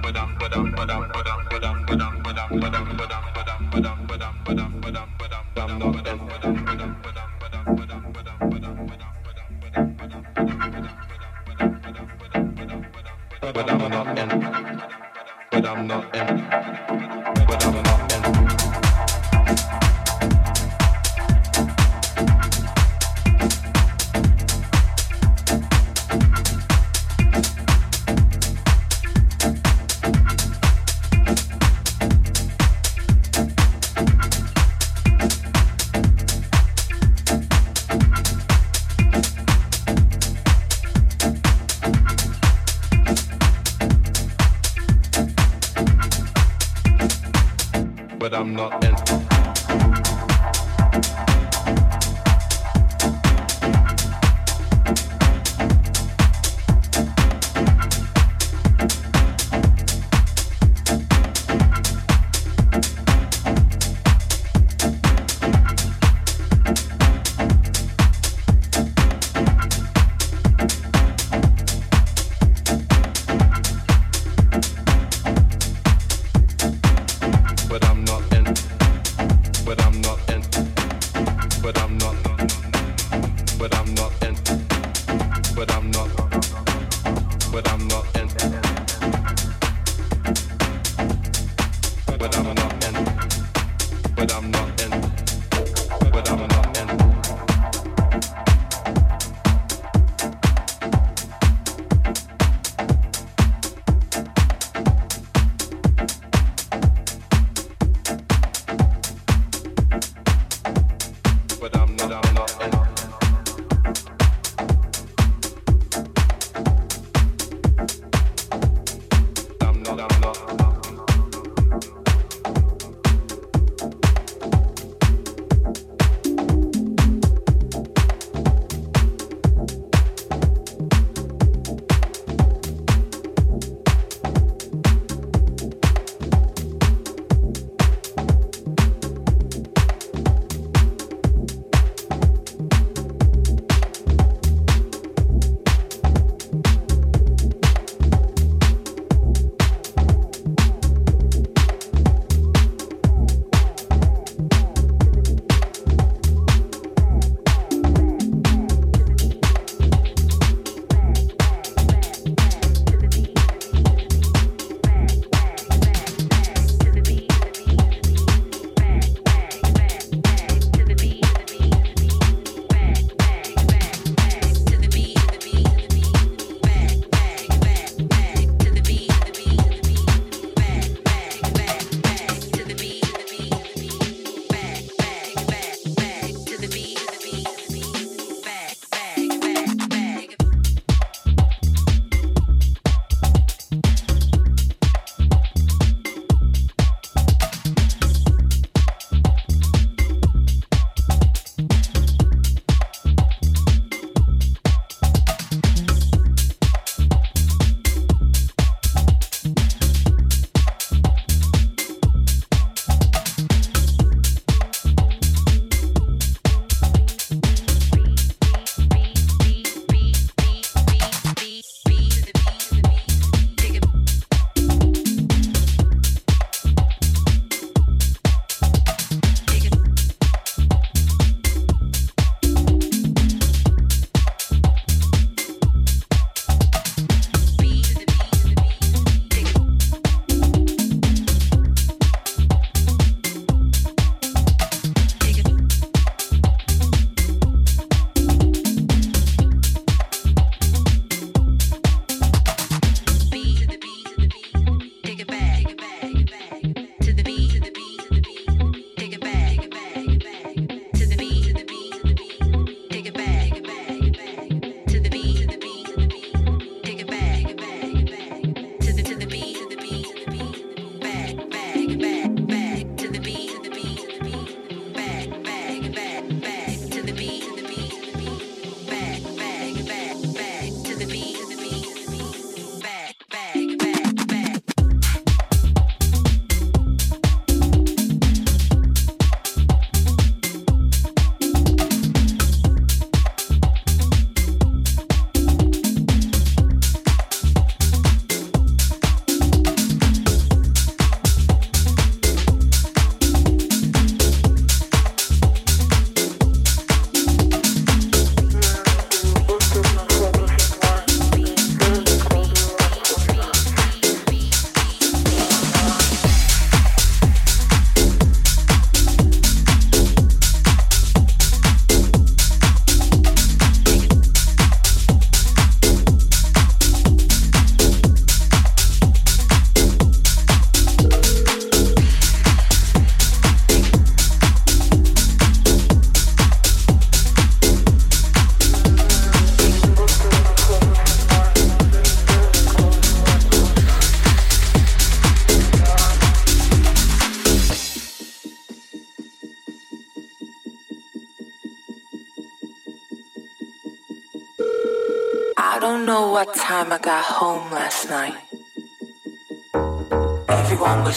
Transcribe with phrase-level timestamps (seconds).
[0.00, 3.01] Ba-dum, ba-dum, ba-dum, ba-dum, ba-dum, ba-dum, ba-dum, ba-dum, ba-dum.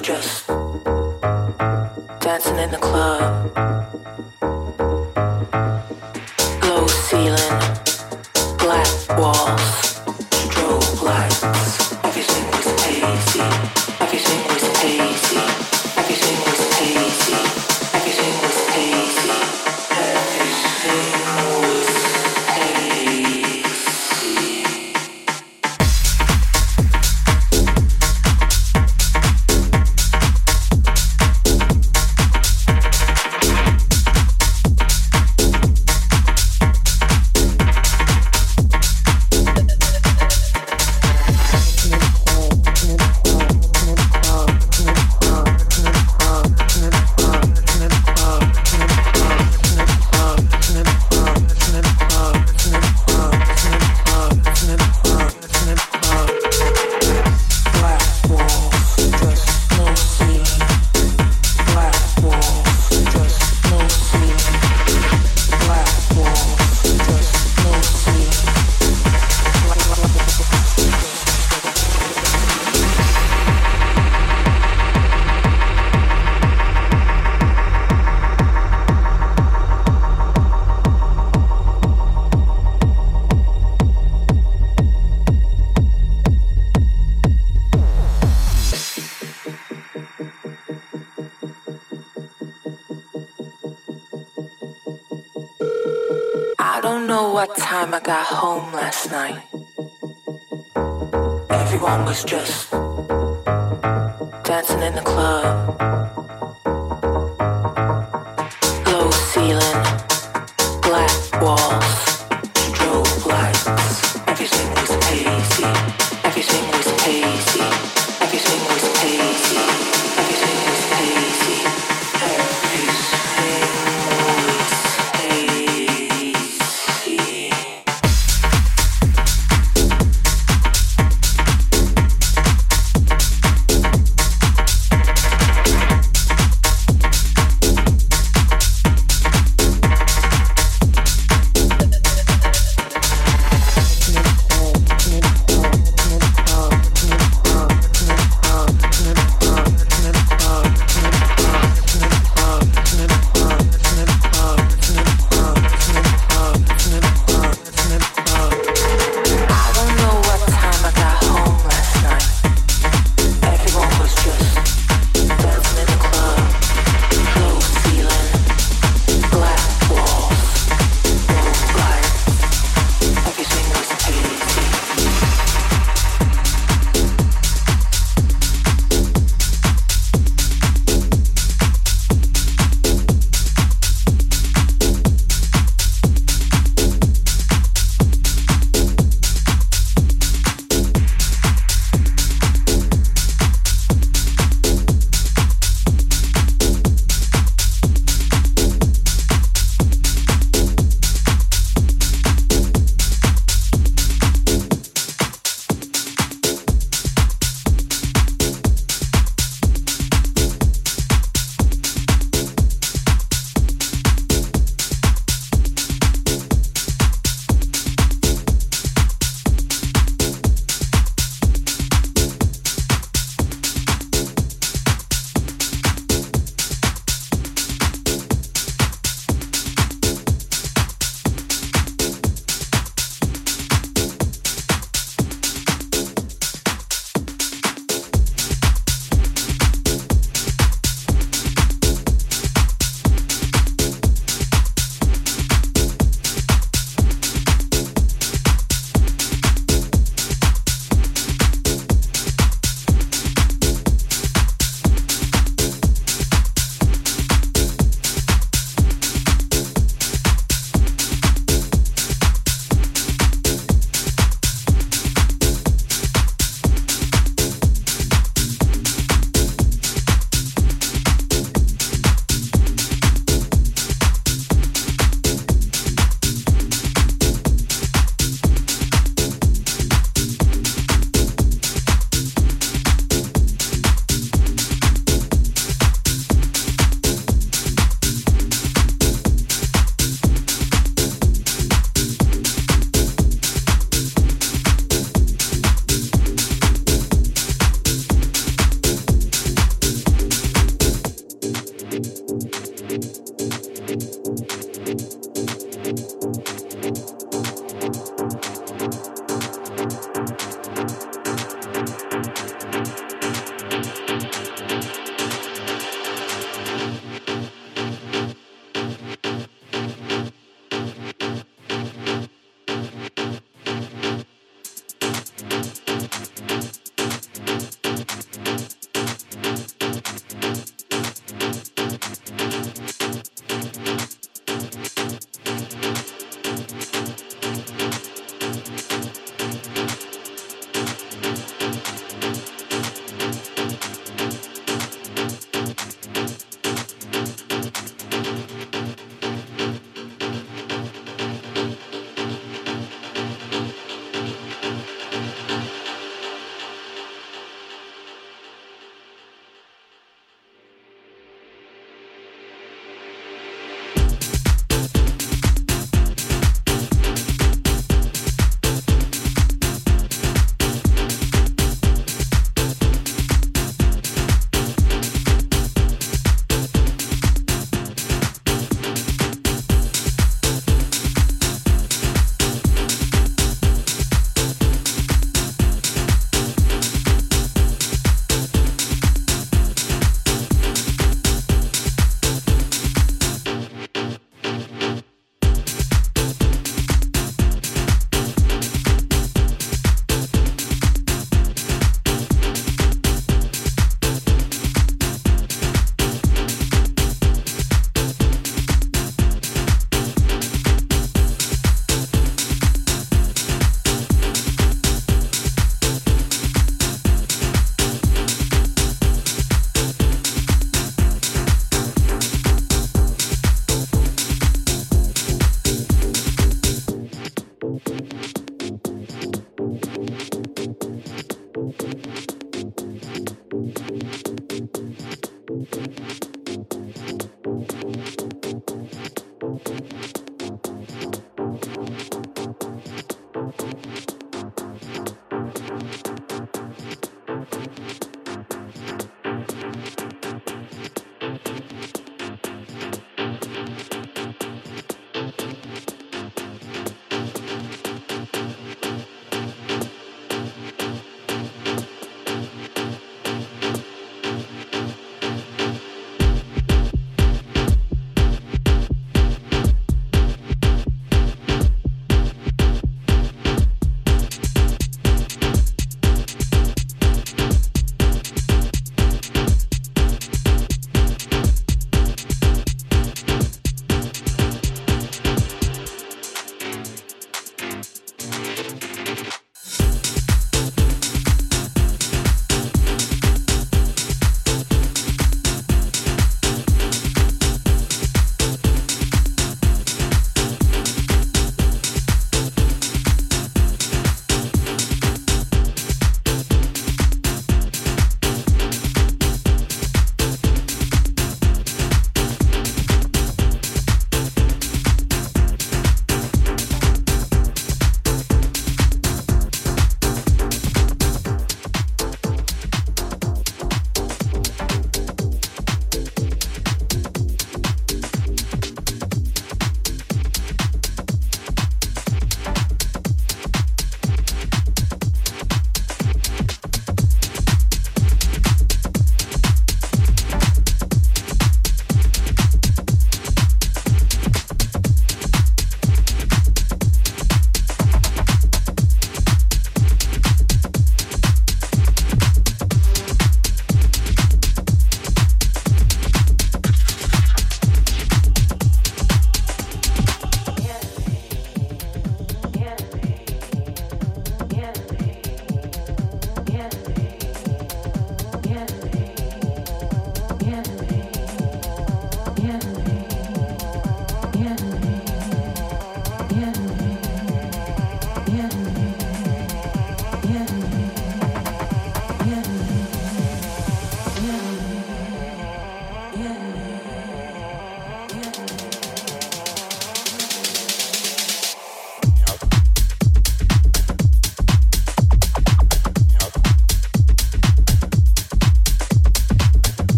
[0.00, 0.46] Just
[2.20, 3.79] dancing in the club.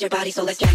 [0.00, 0.69] Your body, so let's jack.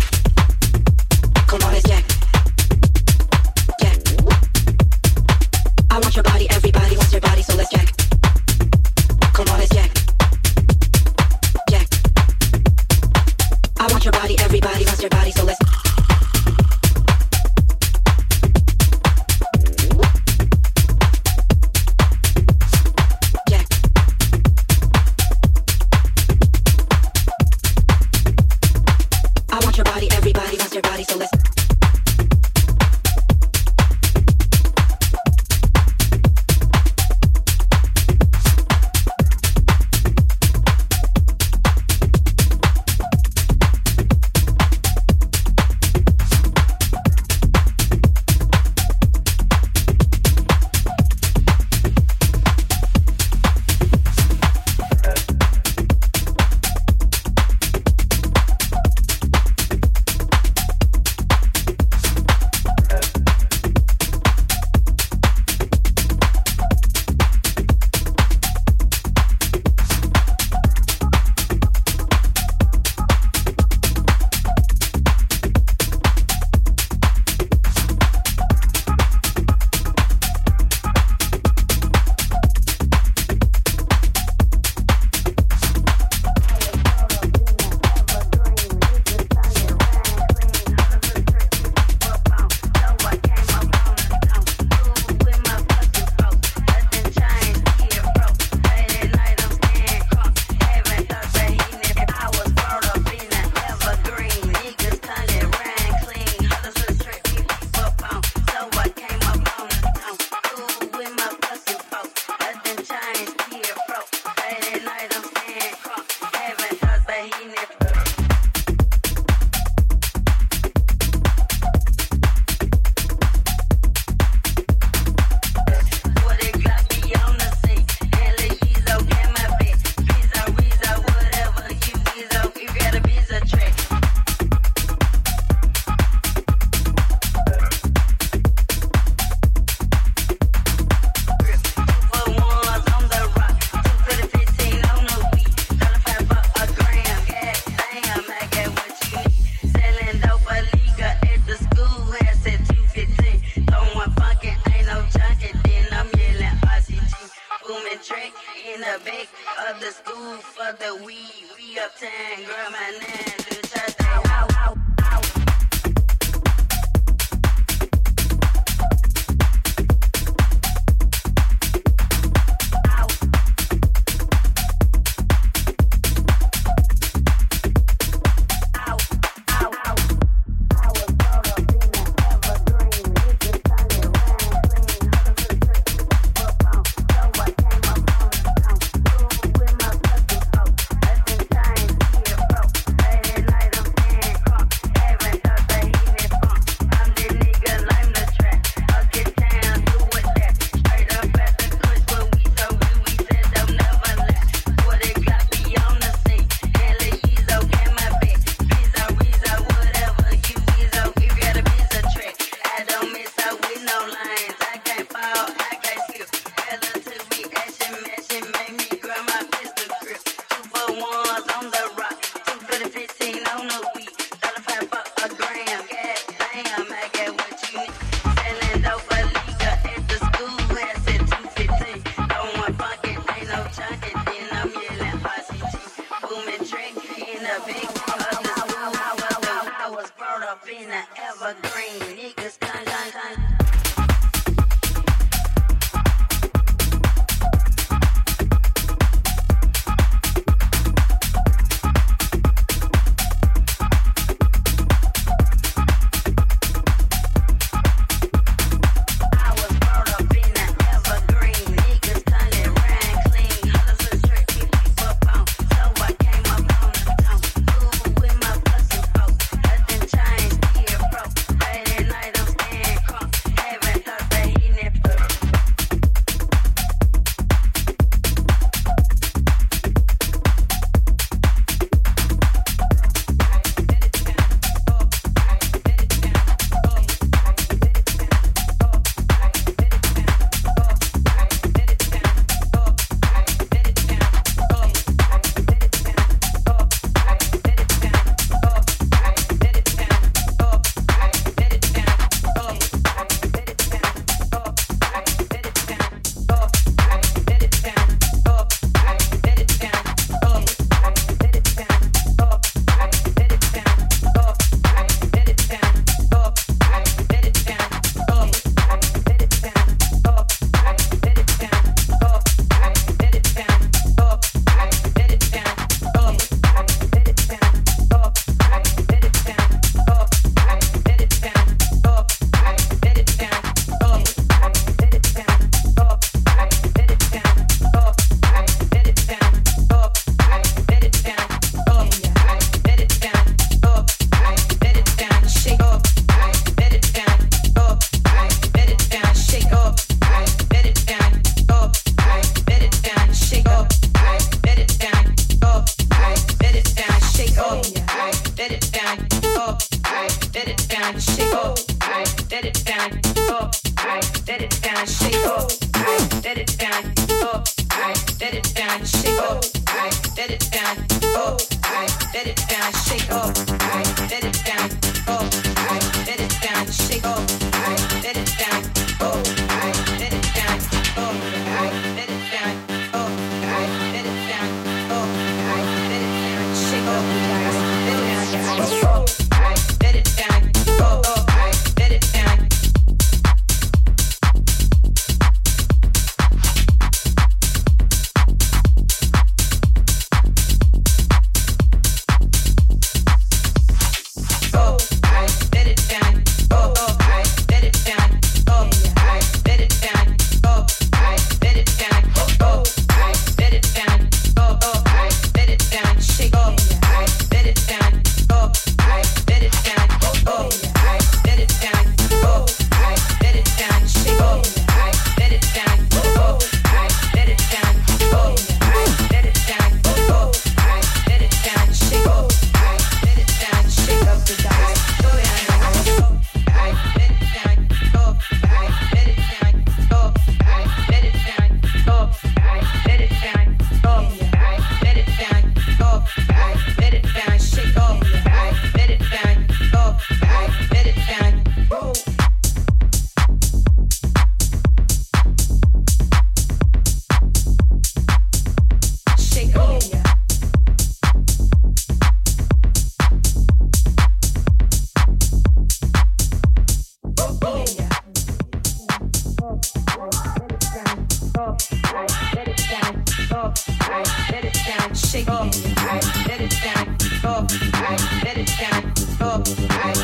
[479.54, 480.15] Shake